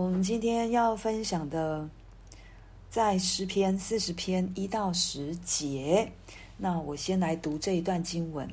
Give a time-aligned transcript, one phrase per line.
[0.00, 1.88] 我们今天要分享的，
[2.88, 6.12] 在诗篇四十篇一到十节。
[6.56, 8.48] 那我先来读这一段经文。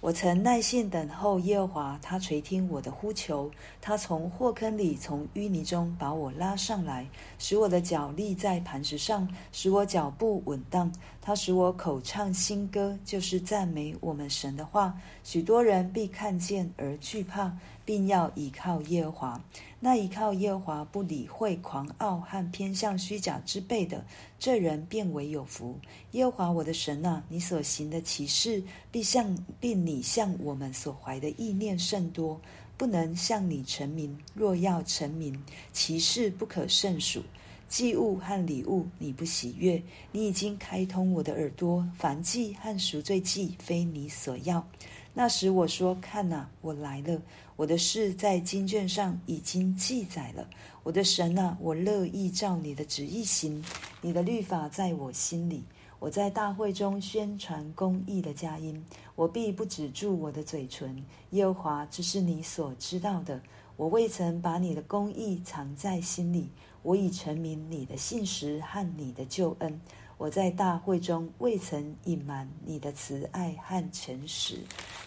[0.00, 3.48] 我曾耐心等候耶和华，他垂听我的呼求。
[3.80, 7.06] 他从祸坑里，从淤泥中把我拉上来，
[7.38, 10.92] 使我的脚立在磐石上，使我脚步稳当。
[11.28, 14.98] 他使我口唱新歌，就是赞美我们神的话。
[15.22, 17.54] 许多人必看见而惧怕，
[17.84, 19.44] 并要倚靠耶和华。
[19.78, 24.02] 那倚靠耶和华，不理会狂傲和偏向虚假之辈的，
[24.38, 25.78] 这人便为有福。
[26.12, 32.40] 耶和华我的神啊，你所行的奇事，必向并你向我们所怀的意念甚多，
[32.78, 34.18] 不能向你成名。
[34.32, 35.38] 若要陈明，
[35.74, 37.22] 奇事不可胜数。
[37.68, 44.66] 祭物和礼物你不喜悦，你已经开通我的耳朵，燔祭和赎罪祭非你所要。
[45.12, 47.20] 那时我说：看哪，我来了，
[47.56, 50.48] 我的事在经卷上已经记载了。
[50.82, 53.62] 我的神啊，我乐意照你的旨意行，
[54.00, 55.62] 你的律法在我心里。
[55.98, 58.82] 我在大会中宣传公义的佳音，
[59.16, 61.04] 我必不止住我的嘴唇。
[61.30, 63.40] 耶和华，这是你所知道的。
[63.76, 66.50] 我未曾把你的公义藏在心里，
[66.88, 69.78] 我已成明你的信实和你的救恩。
[70.16, 74.60] 我在大会中未曾隐瞒你的慈爱和诚实。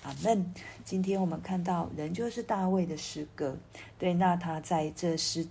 [0.03, 0.53] 阿门。
[0.85, 3.57] 今天我们看到，人就是大卫的诗歌。
[3.97, 5.47] 对，那他在这诗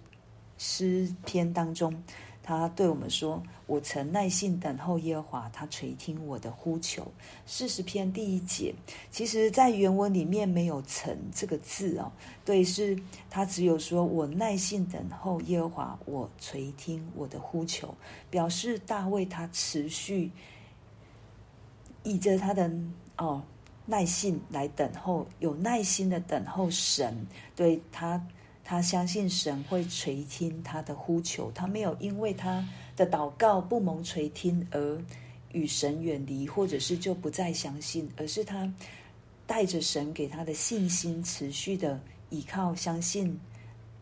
[0.56, 2.01] 诗篇当中。
[2.42, 7.06] 他对我们说：“我曾耐心等候耶和华，他垂听我的呼求。”
[7.46, 8.74] 四十篇第一节，
[9.10, 12.11] 其实在原文里面没有“曾”这个字哦。
[12.44, 17.94] 对，是他只有说：“我耐心等候耶和华，我垂听我的呼求。”
[18.30, 20.30] 表示大卫他持续
[22.02, 22.70] 以着他的
[23.18, 23.42] 哦
[23.86, 27.27] 耐性来等候，有耐心的等候神。
[27.55, 28.20] 对他。
[28.70, 35.04] 他相信神会垂听他的呼求，他没有因为他的祷告不蒙垂听而
[35.50, 38.72] 与神远离，或者是就不再相信，而是他
[39.45, 43.36] 带着神给他的信心，持续的依靠、相信，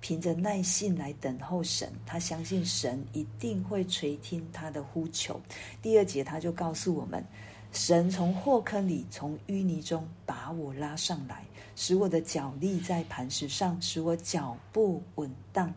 [0.02, 1.90] 凭着耐性来等候神。
[2.04, 5.40] 他相信神一定会垂听他的呼求。
[5.80, 7.24] 第二节他就告诉我们。
[7.72, 11.44] 神从祸坑里，从淤泥中把我拉上来，
[11.76, 15.72] 使我的脚立在磐石上，使我脚步稳当。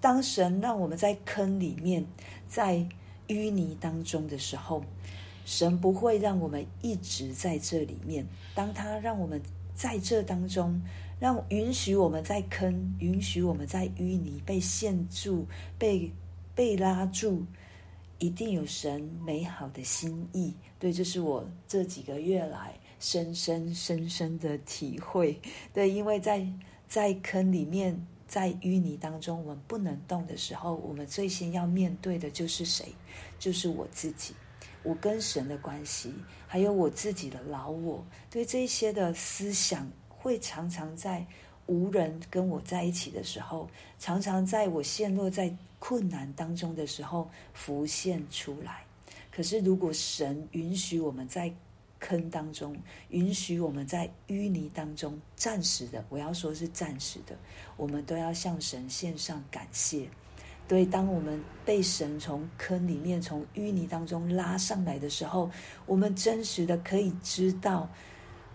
[0.00, 2.06] 当神让我们在坑里面，
[2.48, 2.86] 在
[3.28, 4.82] 淤泥当中的时候，
[5.44, 8.26] 神不会让我们一直在这里面。
[8.54, 9.42] 当他让我们
[9.74, 10.80] 在这当中，
[11.20, 16.12] 让允许我们在坑，允许我们在淤泥被陷住、被
[16.54, 17.44] 被拉住。
[18.18, 25.38] 一定有神美好的心意，对，这是我这几个月来深深深深的体会。
[25.74, 26.46] 对，因为在
[26.88, 27.94] 在坑里面，
[28.26, 32.86] 在淤泥当中，我们不能动的时候，我们最先要面对的就是谁？
[33.38, 34.32] 就是我自己，
[34.82, 36.14] 我跟神的关系，
[36.46, 38.02] 还有我自己的老我。
[38.30, 41.26] 对，这些的思想，会常常在
[41.66, 45.54] 无人跟我在一起的时候，常常在我陷落在。
[45.88, 48.84] 困难当中的时候浮现出来，
[49.30, 51.54] 可是如果神允许我们在
[52.00, 52.76] 坑当中，
[53.10, 57.38] 允许我们在淤泥当中暂时的，我要说是暂时的，
[57.76, 60.08] 我们都要向神献上感谢。
[60.66, 65.48] 对，当我们被神从坑里面、从淤泥当中拉上来的时候，
[65.86, 67.88] 我们真实的可以知道，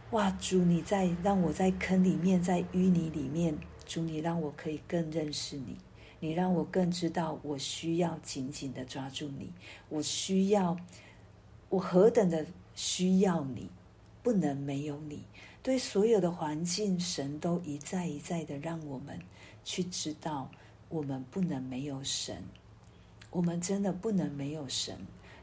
[0.10, 5.78] 哇，主你在让我在坑里面，在淤泥里面，主你让我可以更认识你。
[6.22, 9.52] 你让我更知道，我需要紧紧的抓住你，
[9.90, 10.78] 我需要，
[11.68, 13.68] 我何等的需要你，
[14.24, 15.24] 不能没有你。
[15.62, 19.20] 对所有的环境，神都一再一再的让我们
[19.66, 20.50] 去知道，
[20.88, 22.42] 我们不能没有神，
[23.32, 24.98] 我们真的不能没有神。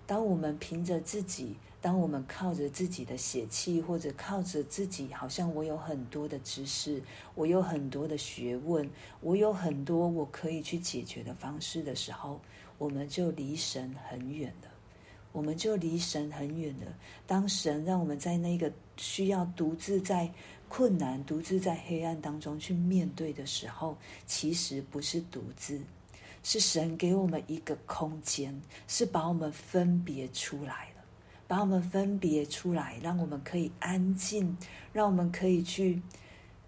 [0.07, 1.57] 当我们凭着自己。
[1.81, 7.03] 当我们靠着自己的血气，或者靠着自己，好像我有很多的知识，
[7.35, 8.89] 我有很多的学问，
[9.21, 12.41] 我有很多我可以去解决的方式的时候，
[12.79, 14.69] 我们就离神很远了。
[15.31, 16.87] 我们就离神很远了。
[17.27, 20.29] 当神让我们在那个需要独自在
[20.69, 23.97] 困难、独自在黑暗当中去面对的时候，
[24.27, 25.81] 其实不是独自，
[26.43, 30.89] 是神给我们一个空间，是把我们分别出来。
[31.49, 34.55] 把我们分别出来，让我们可以安静，
[34.93, 36.01] 让我们可以去，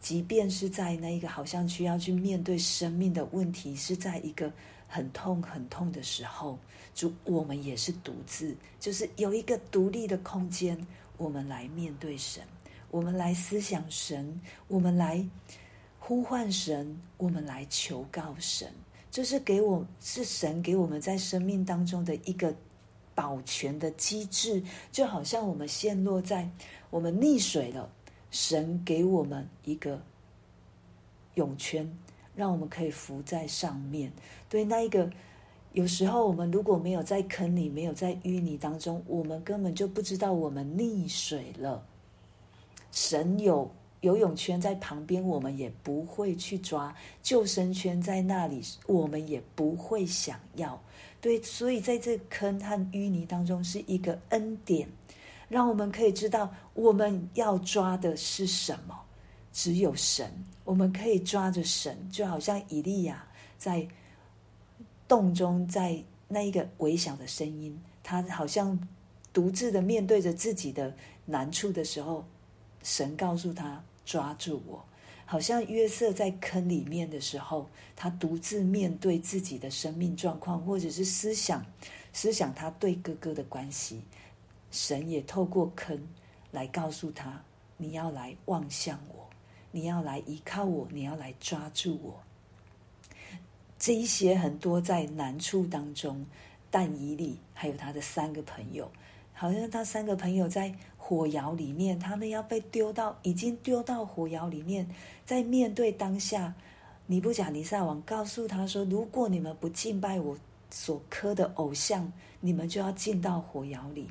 [0.01, 4.51] 即便是在那一个好像需要去面对生命的问题，是在一个
[4.89, 6.59] 很痛很痛的时候，
[6.95, 10.87] 主，我们也是独自，就是有一个独立的空间，
[11.19, 12.43] 我们来面对神，
[12.91, 15.23] 我们来思想神，我们来
[15.99, 18.73] 呼唤神，我们来求告神。
[19.11, 22.55] 就是给我是神给我们在生命当中的一个
[23.21, 26.49] 保全的机制，就好像我们陷落在
[26.89, 27.87] 我们溺水了，
[28.31, 30.01] 神给我们一个
[31.35, 31.87] 泳圈，
[32.35, 34.11] 让我们可以浮在上面。
[34.49, 35.11] 对，那一个
[35.75, 41.85] 有时候我们如果没有在坑里，没有在淤泥当中，我们根本就不知道我们溺水了。
[42.91, 43.71] 神有。
[44.01, 46.91] 游泳圈在旁边，我们也不会去抓；
[47.23, 50.83] 救生圈在那里，我们也不会想要。
[51.21, 54.89] 对，所以在这坑和淤泥当中，是一个恩典，
[55.49, 58.99] 让我们可以知道我们要抓的是什么。
[59.53, 60.33] 只有神，
[60.65, 63.27] 我们可以抓着神，就好像以利亚
[63.59, 63.87] 在
[65.07, 68.79] 洞中，在那一个微小的声音，他好像
[69.33, 70.95] 独自的面对着自己的
[71.27, 72.25] 难处的时候，
[72.83, 73.83] 神告诉他。
[74.03, 74.85] 抓住我，
[75.31, 81.65] 好像约瑟在坑里面的时候，他独自面对自己的生命状况，或者是思想，
[82.13, 84.03] 思想他对哥哥的关系，
[84.73, 85.97] 神也透过坑
[86.51, 87.41] 来告诉他：
[87.77, 89.31] 你要来望向我，
[89.71, 92.21] 你要来依靠我，你要来抓住我。
[93.79, 96.27] 这一些很多在难处当中，
[96.73, 98.91] 但以理还有他的三个朋友，
[99.41, 100.75] 好像他三个朋友在。
[101.11, 104.89] 火窑里面，他们要被丢到，已经丢到火窑里面。
[105.25, 106.55] 在面对当下，
[107.07, 110.39] 尼布甲尼撒王告诉他说：“如果你们不敬拜我
[110.71, 114.07] 所磕的偶像，你们就要进到火窑里。”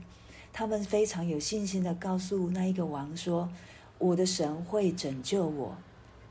[0.52, 3.50] 他们非常有信心的告诉那一个王说
[3.98, 5.78] ：“我的神会拯救我。”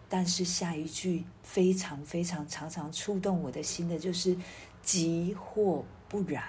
[0.07, 4.37] 但是下一句非常非常常常触动我的心的，就是
[4.83, 6.45] “即或不然。”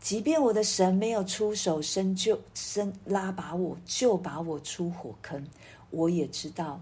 [0.00, 5.44] 即便我的神没有出手伸救、伸拉拔我，就把我出火坑，
[5.90, 6.80] 我也知道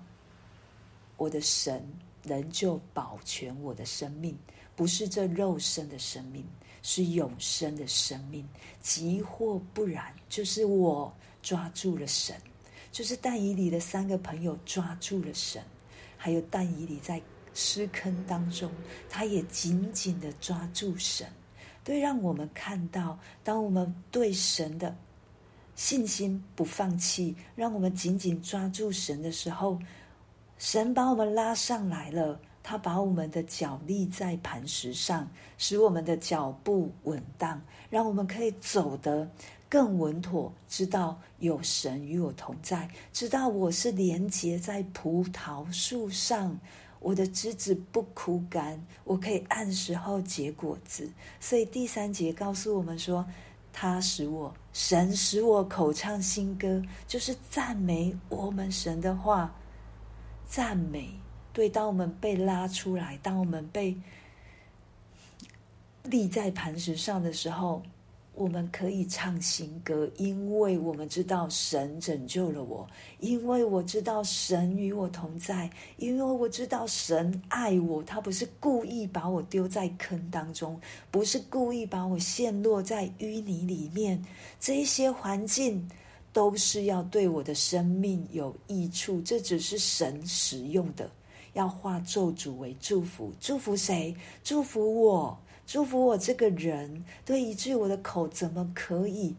[1.16, 1.82] 我的神
[2.22, 4.36] 仍旧保全我的生命，
[4.76, 6.44] 不是这肉身的生命，
[6.82, 8.46] 是永生的生命。
[8.80, 11.12] 即或不然，就是我
[11.42, 12.36] 抓住了神，
[12.92, 15.62] 就是但以理的三个朋友抓住了神，
[16.18, 17.20] 还有但以理在
[17.54, 18.70] 尸坑当中，
[19.08, 21.26] 他也紧紧的抓住神。
[21.86, 24.92] 对，让我们看到，当我们对神的
[25.76, 29.78] 信心不放弃，让我们紧紧抓住神的时候，
[30.58, 32.40] 神把我们拉上来了。
[32.60, 39.30] 他把我们的脚立在磐石上，使我们的脚步稳当，让我们可以走得
[39.68, 40.52] 更稳妥。
[40.66, 46.58] 知道有神与我同在，知道我是连结在葡萄树上。
[47.00, 51.10] 我的枝子不枯干，我可以按时候结果子。
[51.38, 53.26] 所以第三节告诉我们说，
[53.72, 59.54] 他使我，神使我口唱新歌，就是赞美我们神的话。
[60.48, 61.20] 赞美，
[61.52, 63.96] 对，当我们被拉出来，当我们被
[66.04, 67.82] 立在磐石上的时候。
[68.36, 72.86] 我们可以唱新歌，因为我们知道神拯救了我，
[73.18, 80.78] 因为我知道神与我同在，因为我知道神爱我，他不是故意把我丢在坑当中，
[81.10, 84.22] 不是故意把我陷落在淤泥里面，
[84.60, 85.88] 这些环境
[86.30, 91.10] 都是要对我的生命有益处，这只是神使用的，
[91.54, 94.14] 要化咒诅为祝福，祝福谁？
[94.44, 95.38] 祝福我。
[95.66, 99.34] 祝福我这个人，对，以至于我的口怎么可以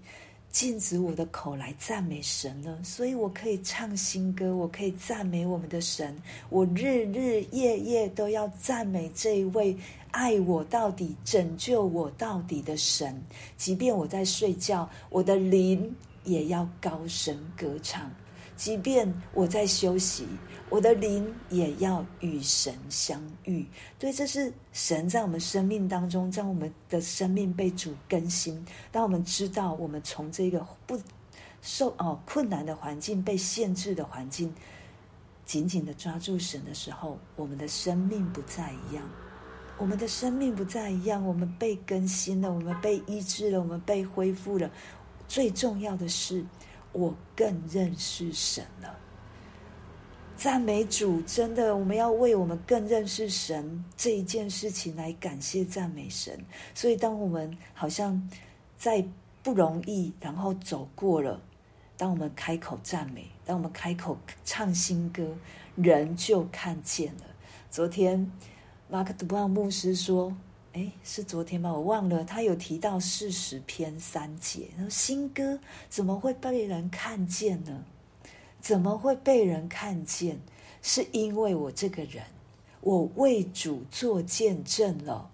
[0.49, 2.77] 禁止我的口来赞美神呢？
[2.83, 6.15] 所以我可以唱新歌，我可以赞美我们的神，
[6.49, 9.77] 我日日夜夜都要赞美这一位
[10.11, 13.21] 爱我到底、拯救我到底的神。
[13.55, 18.11] 即便我在睡觉，我的灵也要高声歌唱。
[18.57, 20.25] 即便我在休息，
[20.67, 23.63] 我的灵也要与神相遇。
[23.99, 28.65] 对，这是神在我们生命当中，让我们的生命被主更新。
[28.91, 30.99] 当我们知道我们从这个不
[31.61, 34.51] 受哦困难的环境、被限制的环境，
[35.45, 39.07] 紧紧的抓住神的时候，我们的生命不再一样。
[39.77, 44.67] 我们的生命不再一样，我们被更新了，我们被医治了，我们被恢复了。
[45.27, 46.43] 最重要的是。
[46.93, 48.97] 我更认识神了，
[50.35, 51.21] 赞美主！
[51.21, 56.39] 真的，我们要为我们更认识神这一件事情来感谢赞美神。
[56.73, 58.27] 所以，当我们好像
[58.77, 59.05] 在
[59.43, 61.41] 不容易，然后走过了，
[61.97, 65.35] 当我们开口赞美，当我们开口唱新歌，
[65.75, 67.23] 人就看见了。
[67.69, 68.31] 昨天，
[68.89, 70.35] 马克·杜布朗牧师说。
[70.77, 71.73] 哎，是昨天吗？
[71.73, 72.23] 我忘了。
[72.23, 77.83] 他有提到四十篇三节，他说新歌怎么会被人看见呢？
[78.61, 80.39] 怎么会被人看见？
[80.83, 82.23] 是因为我这个人，
[82.81, 85.31] 我为主做见证了。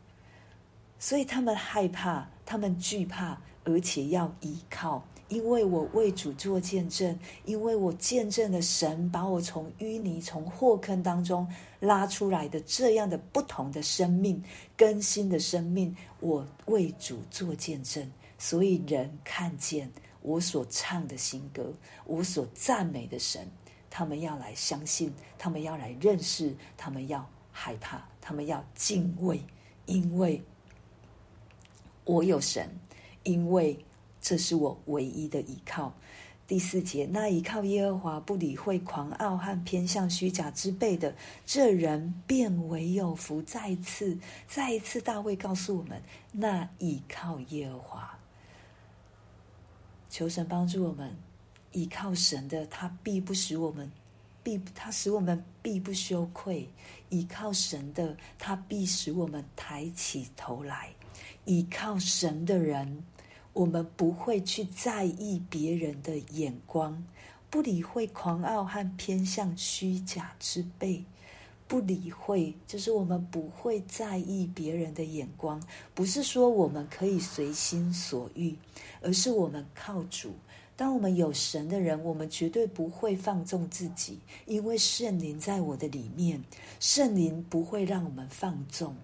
[0.98, 5.04] 所以他们害怕，他们惧怕，而且要依靠。
[5.30, 11.48] 因为我为主做见证，因为我见证了神把我从淤泥、从祸坑当中
[11.80, 14.44] 拉出来的这样的不同的生命、
[14.78, 21.74] 更新的生命，我为主做见证，所以人看见我所唱的新歌，
[22.06, 23.50] 我所赞美的神，
[23.90, 29.42] 他们要来相信，他们要来认识，他们要害怕，他们要敬畏，
[29.88, 30.44] 因为
[32.04, 32.70] 我有神，
[33.24, 33.84] 因为。
[34.24, 35.94] 这是我唯一的依靠。
[36.48, 41.14] 第四节，那依靠耶和华，不理会狂傲和偏向虚假之辈的，
[41.46, 43.42] 这人便为有福。
[43.42, 46.02] 再一次，再一次，大卫告诉我们：
[46.32, 48.20] 那依靠耶和华，
[50.10, 51.16] 求神帮助我们，
[51.74, 53.92] 依靠神的，他必不使我们
[54.42, 56.68] 必他使我们必不羞愧；
[57.10, 60.94] 依靠神的，他必使我们抬起头来；
[61.46, 63.04] 依靠神的人。
[63.54, 67.06] 我们不会去在意别人的眼光，
[67.50, 71.06] 不理会狂傲和偏向虚假之辈，
[71.68, 75.62] 不理会，就是我们不会在意别人的眼光。
[75.94, 78.56] 不是说我们可以随心所欲，
[79.02, 80.32] 而是我们靠主。
[80.76, 84.18] 当我们有神的人，我们绝对不会放纵自己，
[84.48, 86.44] 因为圣灵在我的里面，
[86.80, 88.96] 圣灵不会让我们放纵，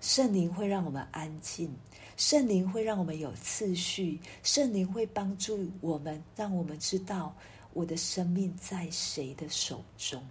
[0.00, 1.70] 圣灵会让我们安静。
[2.16, 7.34] 圣灵会让我们有次序，圣灵会帮助我们，让我们知道
[7.72, 10.22] 我的生命在谁的手中，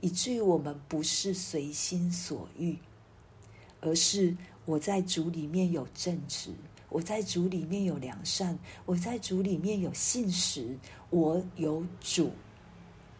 [0.00, 2.74] 以至于我们不是随心所欲，
[3.82, 6.50] 而是我在主里面有正直，
[6.88, 10.74] 我在主里面有良善，我在主里面有信实，
[11.10, 12.32] 我有主，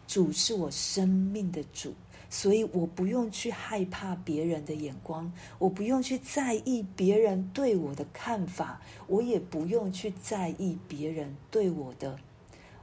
[0.07, 1.93] 主是我生命的主。
[2.29, 12.17] 所以我不用去害怕别人的眼光，我不用去在意别人对我的看法，我也不用去在意别人对我的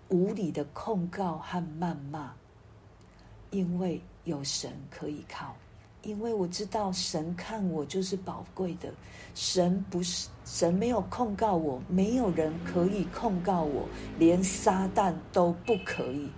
[0.08, 2.32] 无理的控告和谩骂，
[3.50, 5.54] 因为有神可以靠，
[6.02, 8.92] 因为我知道神看我就是宝贵的，
[9.34, 13.86] 神不是，神没有控告我，没有人可以控告我，
[14.18, 16.30] 连撒旦都不可以。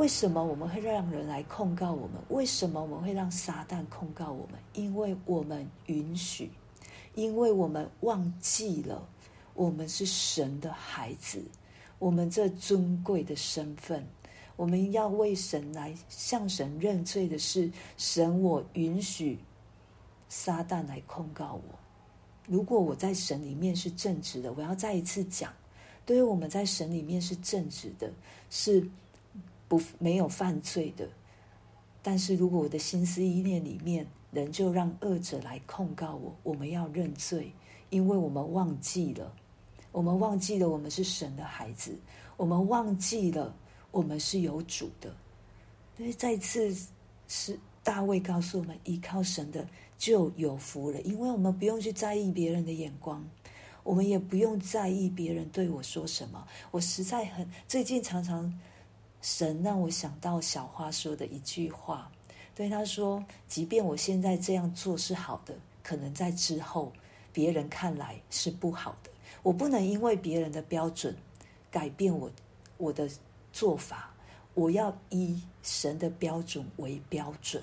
[0.00, 2.12] 为什么我们会让人来控告我们？
[2.30, 4.58] 为什么我们会让撒旦控告我们？
[4.72, 6.50] 因为我们允许，
[7.14, 9.06] 因为我们忘记了
[9.52, 11.44] 我们是神的孩子，
[11.98, 14.02] 我们这尊贵的身份，
[14.56, 18.40] 我们要为神来向神认罪的是神。
[18.40, 19.38] 我允许
[20.30, 21.78] 撒旦来控告我。
[22.46, 25.52] 如果我在神里面是正直的，我要再一次讲，
[26.06, 28.10] 对于我们在神里面是正直的，
[28.48, 28.88] 是。
[29.70, 31.08] 不，没有犯罪的，
[32.02, 37.52] 但是如果我的心思意念里面仍旧让恶者来控告我，我们要认罪，
[37.88, 39.32] 因为我们忘记了，
[39.92, 41.96] 我们忘记了我们是神的孩子，
[42.36, 43.54] 我们忘记了
[43.92, 45.14] 我们是有主的。
[45.96, 46.76] 所以再次
[47.28, 49.64] 是大卫告诉我们，依靠神的
[49.96, 53.24] 就有福了，因为我们不用去在意别人的眼光，
[53.84, 56.44] 我们也不用在意别人对我说什么。
[56.72, 58.52] 我实在很最近常常。
[59.20, 62.10] 神让我想到小花说的一句话，
[62.54, 66.92] 对他说：“即便我现在这样做是好的，可能在之后
[67.32, 69.10] 别人看来是不好的。
[69.42, 71.14] 我不能因为别人的标准
[71.70, 72.30] 改变我
[72.78, 73.08] 我的
[73.52, 74.14] 做法，
[74.54, 77.62] 我要以神的标准为标准。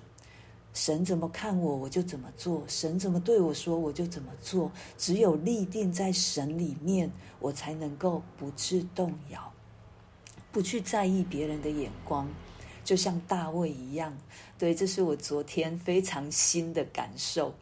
[0.74, 4.72] 神怎么看我，我就怎么做；神怎么对我说，我就怎么做。
[4.96, 9.52] 只有立定在神里面，我才能够不致动摇。”
[10.58, 12.28] 不去在意别人的眼光，
[12.84, 14.12] 就像大卫一样。
[14.58, 17.54] 对，这是我昨天非常新的感受。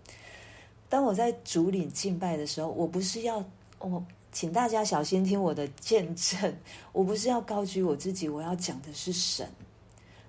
[0.88, 3.44] 当我在主领敬拜的时候，我不是要
[3.80, 6.58] 我，请大家小心听我的见证。
[6.94, 9.46] 我不是要高举我自己，我要讲的是神。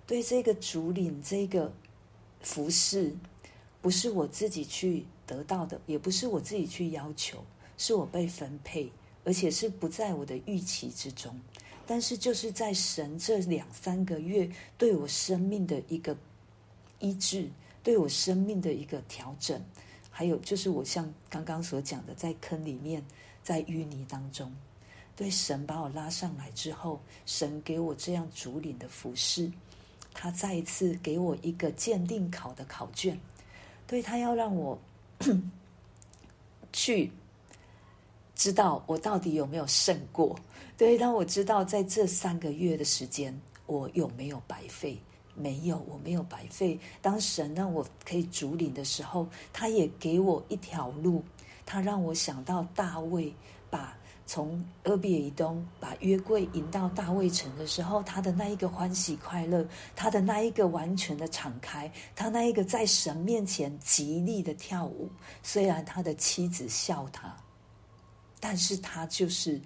[0.04, 1.72] 对这个主领这个
[2.40, 3.14] 服饰，
[3.80, 7.38] 不是我自己去得到的，也不是我自己去要求，
[7.78, 8.90] 是我被分配，
[9.22, 11.32] 而且是不在我的预期之中。
[11.86, 16.16] 但是就是在神这两三个月对我生命的一个
[16.98, 17.48] 医治，
[17.82, 19.62] 对我生命的一个调整，
[20.10, 23.04] 还有就是我像刚刚所讲的，在坑里面，
[23.42, 24.52] 在淤泥当中，
[25.14, 29.50] 对神把我拉上来之后，神给我这样主领的服饰，
[30.12, 33.18] 他再一次给我一个鉴定考的考卷，
[33.86, 34.78] 对，他要让我
[36.72, 37.12] 去
[38.36, 40.38] 知道我到底有没有胜过。
[40.76, 44.96] 对，当我知道在这三个月的时间，我有没有白费？
[45.34, 46.78] 没有，我没有白费。
[47.02, 51.24] 当神让我可以主领的时候，他也给我一条路。
[51.64, 53.34] 他让我想到大卫
[53.68, 65.10] 把从俄比以东把约柜迎到大卫城的时候，他的那一个欢喜快乐，他的那一个完全的敞开，他那一个在神面前极力的跳舞。
[65.42, 67.34] 虽然他的妻子笑他，
[68.48, 69.60] 但是他就是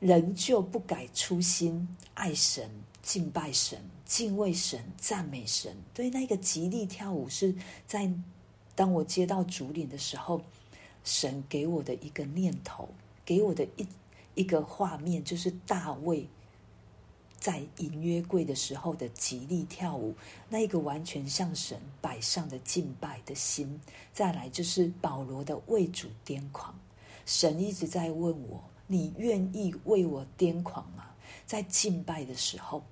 [0.00, 2.68] 仍旧不改初心，爱神、
[3.00, 5.72] 敬拜神、敬畏神、赞美神。
[5.94, 7.54] 对，那个极力跳舞是
[7.86, 8.12] 在
[8.74, 10.42] 当我接到主领的时候。
[11.04, 12.88] 神给我的一个念头，
[13.24, 13.86] 给我的一
[14.36, 16.28] 一个画面，就是大卫
[17.40, 20.14] 在迎约柜的时候的极力跳舞，
[20.48, 23.80] 那一个完全向神摆上的敬拜的心。
[24.12, 26.72] 再来就是保罗的为主癫狂，
[27.26, 31.06] 神一直在问我：你愿意为我癫狂吗？
[31.46, 32.82] 在敬拜的时候，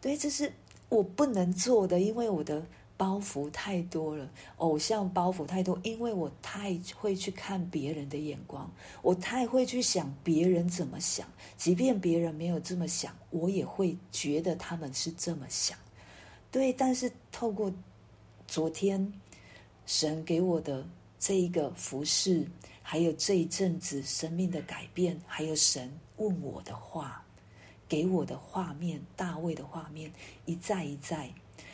[0.00, 0.52] 对，这是
[0.88, 2.64] 我不能做的，因为我的。
[2.98, 4.26] 包袱太多了，
[4.56, 11.28] 偶像包袱太多，因为我太会去看别人的眼光，我太会去想别人怎么想，
[11.58, 15.78] 即便别人没有这么想，我也会觉得他们是这么想。
[16.50, 17.70] 对，但是透过
[18.46, 19.12] 昨天
[19.84, 20.82] 神给我的
[21.18, 22.48] 这一个服饰，
[22.88, 27.24] 还有这一阵子生命的改变，还有神问我的话，
[27.88, 30.12] 给我的画面，大卫的画面，
[30.44, 31.28] 一再一再。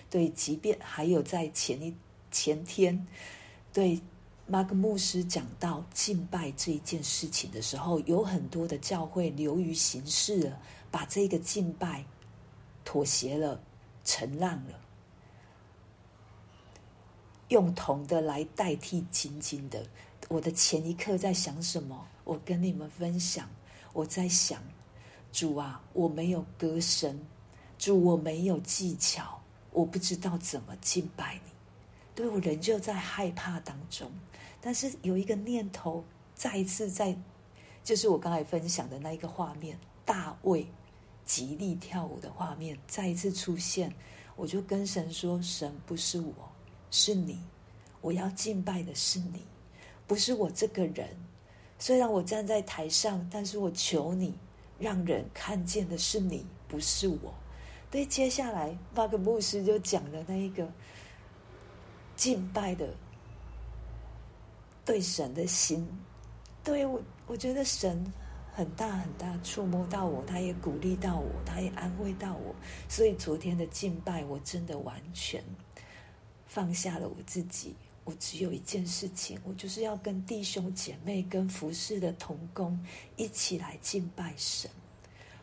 [0.09, 1.95] 对，即便还有在前一
[2.31, 3.07] 前天，
[3.75, 4.01] 对
[4.47, 10.59] 马克牧师讲到敬拜这一件事情的时候，有很多的教会流于形式了，
[10.91, 12.07] 把这个敬拜
[12.87, 13.61] 妥协了、
[14.03, 14.81] 承让了，
[17.49, 19.87] 用铜的来代替金金的。
[20.29, 22.07] 我的前一刻在想什么？
[22.25, 23.49] 我跟你们分享，
[23.93, 24.63] 我在想，
[25.33, 27.21] 主啊，我没有歌声，
[27.79, 29.39] 主，我没有技巧。
[29.73, 31.51] 我不知道怎么敬拜你，
[32.15, 34.13] 对，我仍旧在害怕当中。
[34.61, 37.17] 但是有一个念头，再一次在，
[37.83, 40.67] 就是我刚才分享的那一个画面，大卫
[41.25, 43.91] 极力跳舞的画面再一次出现。
[44.37, 46.35] 我就跟神说：“神不是我，
[46.91, 47.41] 是你，
[48.03, 49.43] 我要敬拜的是你，
[50.07, 51.09] 不是我这个人。
[51.79, 54.35] 虽然我站在台上，但是我求你，
[54.79, 57.35] 让人看见的是你，不是我。”
[57.91, 60.67] 对，接下来那个牧师就讲了那一个
[62.17, 62.89] 敬拜的
[64.83, 65.87] 对神的心，
[66.65, 68.11] 对我，我觉得神
[68.55, 72.55] 很大很大，触摸到我，他也鼓励到我，他也安慰到我，
[72.89, 75.45] 所以昨天的敬拜，我真的完全
[76.47, 82.79] 放下了我自己，我只有一件事情，我就是要跟弟兄姐妹、跟服侍的同工
[83.17, 84.71] 一起来敬拜神，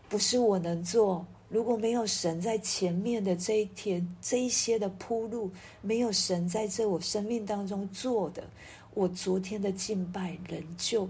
[0.10, 1.26] 不是我能做。
[1.48, 8.48] 如果没有神在前面的这一天，这一些的铺路，没有神在这我生命当中做的，
[8.94, 11.10] 我昨天的敬拜仍旧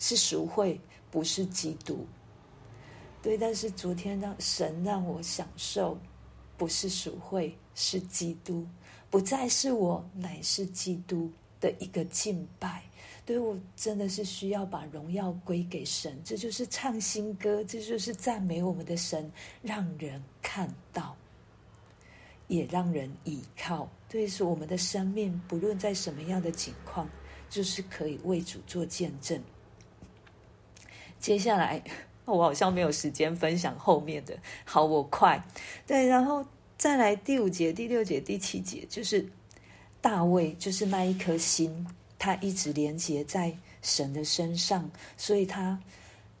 [0.00, 2.04] 是赎会，不是基督。
[3.22, 5.96] 对，但是昨天让神让我享受，
[6.56, 8.66] 不是赎会，是基督，
[9.14, 12.82] 不再是我，乃是基督的一个敬拜。
[13.24, 19.30] 对，我真的是需要把荣耀归给神，这就是唱新歌，这就是赞美我们的神，
[19.62, 21.14] 让人看到，
[22.48, 23.88] 也让人倚靠。
[24.08, 27.08] 对，是我们的生命，不论在什么样的情况，
[27.48, 29.40] 就是可以为主做见证。
[31.20, 31.80] 接下来，
[32.26, 35.40] 我好像没有时间分享后面的，好，我快。
[35.86, 36.44] 对，然后
[36.76, 39.26] 再来第五节、第六节、第七节，就是
[40.00, 41.86] 大卫，就是那一颗心。
[42.16, 45.78] 他一直连接在神的身上，所以他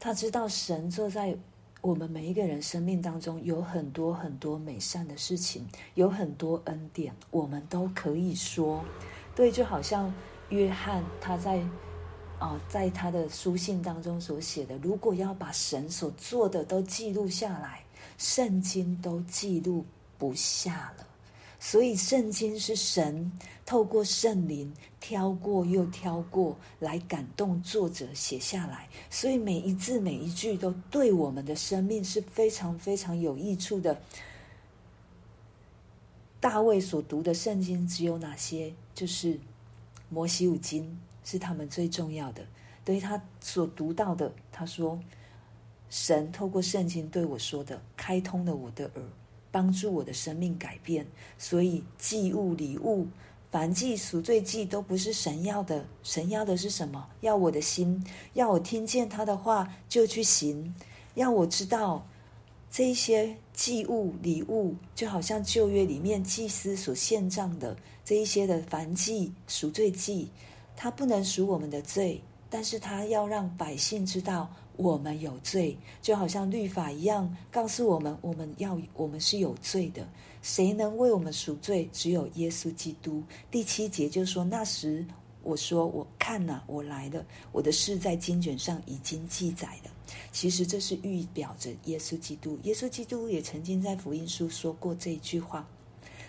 [0.00, 1.36] 他知道神坐在
[1.82, 8.82] 我们每一个人生命当中有很多很多美善的事情，有很多恩典，我们都可以说
[9.34, 9.52] 对。
[9.52, 10.10] 就好像
[10.48, 11.62] 约翰他在
[12.38, 17.84] 啊、在他的书信当中所写的，如果要把神所做的都记录下来，
[18.16, 19.84] 圣经都记录
[20.28, 21.06] 不下了。
[21.60, 23.30] 所以，圣经是神
[23.64, 33.98] 透过圣灵挑过又挑过来感动作者写下来，所以每一字每一句都对我们的生命是非常非常有益处的。
[36.40, 38.72] 大卫所读的圣经只有哪些？
[38.94, 39.38] 就是
[40.10, 42.46] 摩西五经是他们最重要的。
[42.84, 45.00] 对于他所读到的，他说
[45.88, 49.02] ：“神透过圣经对我说的，开通了我的耳。”
[49.54, 51.06] 帮助我的生命改变，
[51.38, 53.06] 所以祭物、礼物、
[53.52, 55.86] 燔祭、赎罪祭都不是神要的。
[56.02, 57.06] 神要的是什么？
[57.20, 60.74] 要我的心，要我听见他的话就去行，
[61.14, 62.04] 要我知道
[62.68, 70.28] 这一些祭物礼物，就好像旧约里面祭司所献上的这一些的燔祭赎罪祭，
[70.74, 80.08] 它不能赎我们的罪，但是他要让百姓知道我们有罪，就好像律法一样，告诉我们我们要我们是有罪的，
[80.42, 81.88] 谁能为我们赎罪？
[81.92, 83.22] 只有耶稣基督。
[83.50, 85.04] 第七节就说那时。
[85.46, 89.90] 我说：“我看呐，我来了，我的事在经卷上已经记载了。
[90.32, 92.58] 其实这是预表着耶稣基督。
[92.62, 95.68] 耶稣基督也曾经在福音书说过这一句话：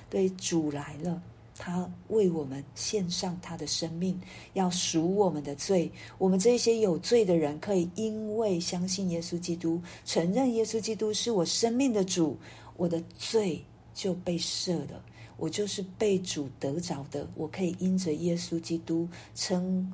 [0.10, 1.24] 对，主来了，
[1.58, 4.20] 他为我们献上他的生命，
[4.54, 5.92] 要赎我们的罪。
[6.18, 12.38] 我们这些有罪的人，可以因为相信耶稣基督，承认耶稣基督是我生命的主，
[12.78, 13.64] 我的罪
[13.94, 15.04] 就被赦了。”
[15.38, 19.92] 我就是被主得着的，我可以因着耶稣基督称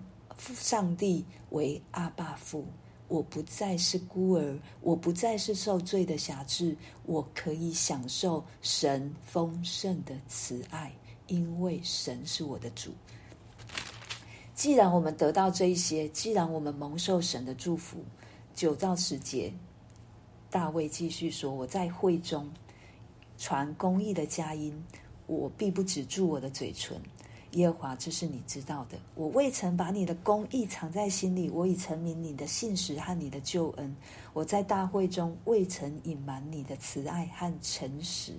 [0.53, 2.63] 上帝为阿爸父，
[3.07, 10.93] 我不再是孤儿，我不再是受罪的辖制，我可以享受神丰盛的慈爱，
[11.31, 12.91] 因为神是我的主。
[14.53, 18.03] 既然我们得到这一些，既然我们蒙受神的祝福，
[18.53, 19.53] 九到十节，
[20.49, 22.51] 大卫继续说：“我在会中
[23.37, 24.83] 传公义的佳音。”
[25.27, 26.99] 我必不止住我的嘴唇，
[27.51, 28.97] 耶和华，这是你知道的。
[29.15, 33.95] 我未曾把你的公义藏在心里，我已陈明你的信实和你的救恩。
[34.33, 38.33] 我在大会中未曾隐瞒你的慈爱和诚实。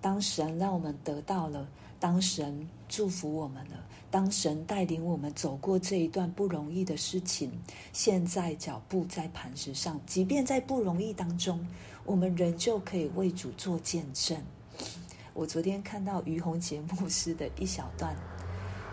[0.00, 1.66] 当神让我们得到了，
[1.98, 7.50] 当神祝福我们了，当神带领我们走过这一段不容易的事情，
[7.92, 11.66] 现在脚步在磐石上，即便在不容易当中，
[12.04, 14.36] 我们仍旧可以为主做见证。
[15.34, 18.14] 我昨天看到于洪杰牧师的一小段，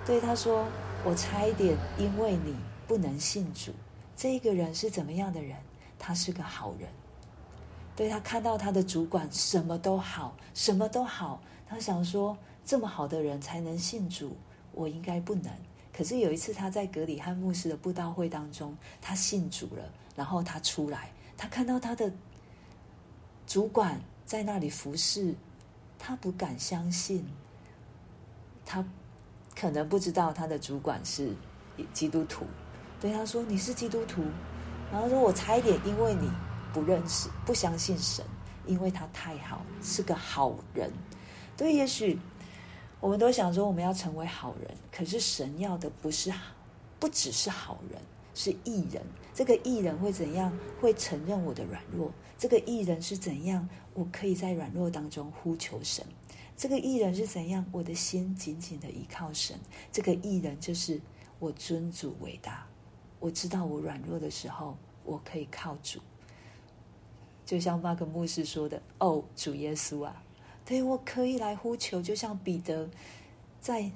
[0.06, 0.66] 对他说
[1.06, 2.56] ：“我差一点因为你
[2.88, 3.72] 不能信主。
[4.16, 5.58] 这个人是怎么样的人？
[6.00, 6.90] 他是个好人。
[7.96, 14.36] 对，他看到他的主管什么都好，什么都好，他想说这么好的人才能信主，
[14.72, 15.52] 我应该不能。
[15.92, 19.84] 可是有一次他在格里翰牧师的布道会当中，他信主了，
[20.16, 22.12] 然后他出来，他看到他的
[23.46, 25.36] 主管在那里服侍。”
[26.06, 27.26] 他不敢相信，
[28.66, 28.86] 他
[29.56, 31.34] 可能不知道他的主管是
[31.94, 32.46] 基督徒。
[33.00, 34.22] 对他说：“你是基督徒。”
[34.92, 36.30] 然后说：“我差一点因为你
[36.74, 38.26] 不认识、不相信神，
[38.66, 40.92] 因为他太好，是个好人。”
[41.56, 42.20] 对，也许
[43.00, 46.54] 我们都想说我们要成为好人，可是神要的不是好
[47.00, 48.02] 不只是好人，
[48.34, 49.04] 是艺人。
[49.34, 50.52] 这个艺人会怎样？
[50.82, 52.12] 会承认我的软弱。
[52.38, 53.68] 这个艺人是怎样？
[53.94, 56.06] 我可以在软弱当中呼求神。
[56.56, 57.66] 这个艺人是怎样？
[57.72, 59.60] 我的心紧紧的依靠神。
[59.92, 61.00] 这个艺人就是
[61.40, 62.66] 我尊主伟大。
[63.20, 66.00] 我知道我软弱的时候，我可以靠主。
[67.46, 70.24] 就像马可牧师说的：“哦，主耶稣啊，
[70.66, 72.90] 对，我可以来呼求。”就像彼得
[73.60, 73.90] 在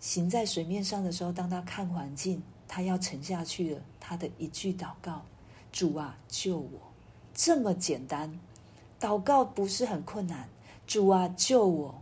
[0.00, 5.22] 行在水面上的时候，当他看环境，他要沉下去了，他的一句祷告
[5.72, 6.80] ：“主啊，救我！”
[7.34, 8.32] 这么简单。
[9.00, 10.48] 祷告不是很困难，
[10.86, 11.92] 主啊，救我！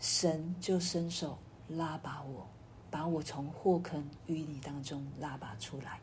[0.00, 2.46] 神就伸手拉拔我，
[2.90, 5.98] 把我从祸坑淤泥当中拉拔出来。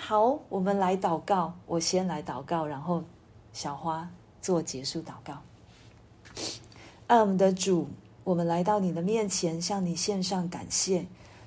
[0.00, 1.52] 好，我们来祷告。
[1.66, 3.02] 我先来祷告，然后
[3.52, 4.08] 小花
[4.40, 5.42] 做结束祷告。
[7.08, 7.86] 爱我们的主，
[8.22, 11.04] 我们来到你的面前，向你献上感谢。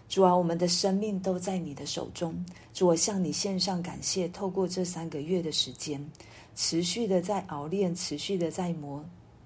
[0.09, 2.45] 主啊，我们的生命都在你的手中。
[2.73, 4.27] 主，我向你献上感谢。
[4.27, 6.05] 透过这三个月的时间。
[6.53, 9.03] 持续的在熬炼，持续的在磨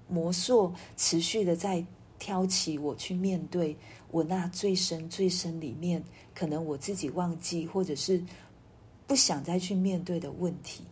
[0.08, 1.82] 磨塑，持续的在
[2.18, 3.76] 挑起我去面对
[4.10, 6.02] 我那最深最深里面，
[6.34, 8.20] 可能我自己忘记或者是
[9.06, 10.84] 不想再去面对的问题。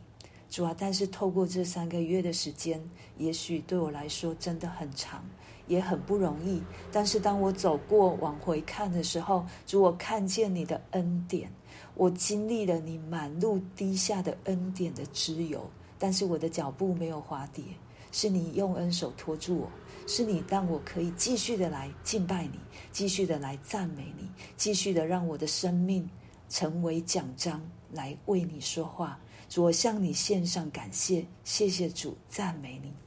[0.48, 2.80] 主啊，但是透过这三个月的时间，
[3.18, 5.24] 也许对我来说真的很长，
[5.66, 6.62] 也很不容易。
[6.92, 11.50] 但是当我走过往回看的时候，主，我看见你的恩典，
[11.96, 15.68] 我经历了你满路滴下的恩典的脂油。
[15.98, 17.64] 但是我的脚步没有滑跌，
[18.12, 19.70] 是你用恩手托住我，
[20.06, 22.60] 是你让我可以继续的来敬拜你，
[22.92, 26.08] 继续的来赞美你，继续的让我的生命
[26.48, 27.60] 成为奖章
[27.94, 29.18] 来为你说话。
[29.48, 33.03] 主，我向你献上感谢，谢谢主，赞美你。